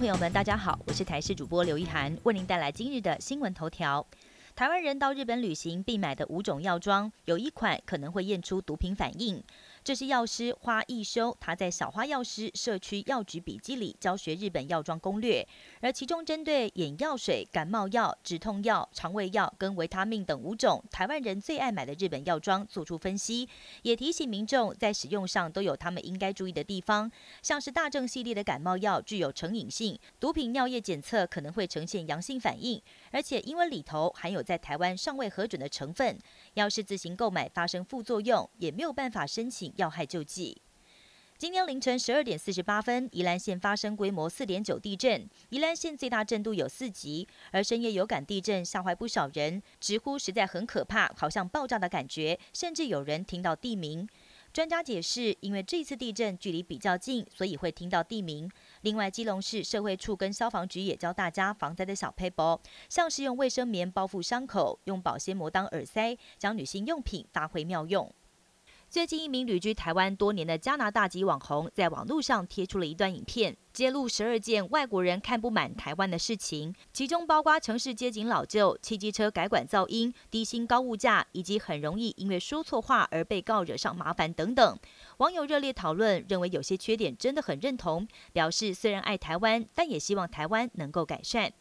[0.00, 4.06] 朋友们，大家好，我是台视主播刘一涵，为您带来今日的新闻头条。
[4.56, 9.44] 台湾人到日本旅行必买的五种药妆，有一款可能会验出毒品反应。
[9.82, 15.46] 这是药师花一修他在小花药师社区药局笔记里教学日本药妆攻略，
[15.80, 23.48] 而其中针对眼药水、感冒药、止痛药、肠胃药跟维他命等五种台湾人最爱买的日本药妆做出分析，
[23.82, 36.18] 也提醒民众在使用上都有他们应该注意的地方，像是大正系列的感冒药具有成瘾性，毒品尿液检测可能会呈现阳性反应，而且因为里头含有在台湾尚未核准的成分，
[36.52, 39.69] 要是自行购买发生副作用，也没有办法申请。
[39.76, 40.60] 要害救济。
[41.38, 47.26] 今天凌晨十二点四十八分，宜兰县发生规模四点九地震，宜兰县最大震度有四级。
[47.50, 54.06] 而深夜有感地震，吓坏不少人，直呼实在很可怕，好像爆炸的感觉，甚至有人听到地名。
[54.52, 58.50] 专家解释，因为这次地震距离比较近，所以会听到地名。
[58.82, 68.12] 另外，基隆市社会处跟消防局也教大家防灾的小配包，像是用卫生棉包覆伤口，用保鲜膜当耳塞，将女性用品发挥妙用。
[68.90, 84.76] 最近，一名旅居台湾多年的加拿大籍网红在网络上贴出了一段影片，揭露十二件外国人看不满台湾的事情，其中包括城市街景老旧、汽机车改管噪音、低薪高物价，以及很容易因为说错话而被告惹上麻烦等等。
[85.18, 91.52] 网友热烈讨论，认为有些缺点真的很认同，表示虽然爱台湾，但也希望台湾能够改善。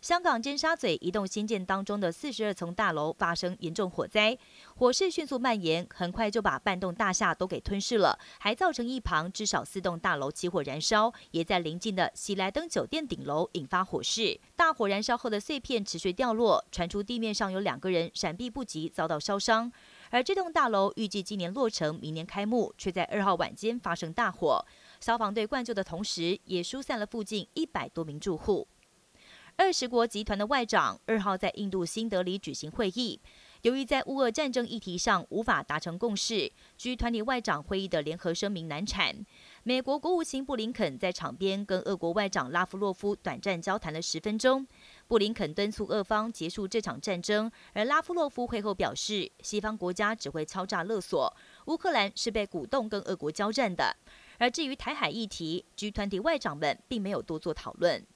[0.00, 4.38] 香港尖沙咀一栋新建当中的四十二层大楼发生严重火灾，
[4.76, 14.38] 火势迅速蔓延，很快就把半栋大厦都给吞噬了，还造成一旁至少四栋大楼起火燃烧，也在邻近的喜来登酒店顶楼引发火势。
[14.54, 19.70] 大火燃烧后的碎片持续掉落，传出地面上有两个人闪避不及遭到烧伤。
[20.10, 24.64] 而这栋大楼预计今年落成，明年开幕，却在二号晚间发生大火。
[25.00, 28.68] 消防队灌救的同时，也疏散了附近一百多名住户。
[29.60, 33.20] 二十国集团的外长二号在印度新德里举行会议，
[33.62, 39.26] 由于在乌俄战争议题上无法达成共识，居团体外长会议的联合声明难产。
[39.64, 44.64] 美国国务卿布林肯在场边跟俄国外长拉夫洛夫短暂交谈了十分钟，
[45.08, 51.36] 布林肯敦促俄方结束这场战争，而拉夫洛夫会后表示，西方国家只会敲诈勒索，
[51.66, 53.96] 乌克兰是被鼓动跟俄国交战的。
[54.38, 58.06] 而至于台海议题，居团体外长们并没有多做讨论。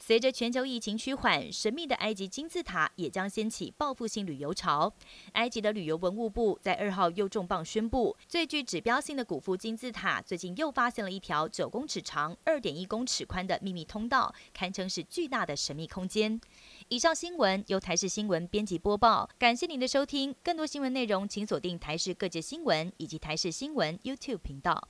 [0.00, 4.92] 随着全球疫情趋缓，神秘的埃及金字塔也将掀起报复性旅游潮。
[5.32, 16.40] 埃及的旅游文物部在二号又重磅宣布，最具指标性的古夫金字塔最近又发现了一条九公尺长、二点一公尺宽的秘密通道，堪称是巨大的神秘空间。
[16.88, 20.34] 以上新闻由台视新闻编辑播报，感谢您的收听。
[20.42, 24.88] 更多新闻内容，请锁定台视各界新闻以及台视新闻 YouTube 频道。